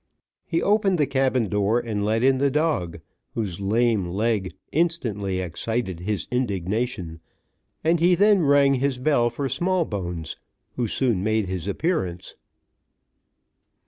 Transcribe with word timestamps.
He 0.47 0.63
opened 0.63 0.97
the 0.97 1.05
cabin 1.05 1.47
door, 1.47 1.79
and 1.79 2.01
let 2.03 2.23
in 2.23 2.39
the 2.39 2.49
dog, 2.49 3.01
whose 3.35 3.61
lame 3.61 4.09
leg 4.09 4.55
instantly 4.71 5.37
excited 5.39 5.99
his 5.99 6.27
indignation, 6.31 7.19
and 7.83 7.99
he 7.99 8.15
then 8.15 8.41
rang 8.41 8.73
his 8.73 8.97
bell 8.97 9.29
for 9.29 9.47
Smallbones, 9.47 10.37
who 10.75 10.87
soon 10.87 11.21
made 11.23 11.45
his 11.47 11.67
appearance. 11.67 12.33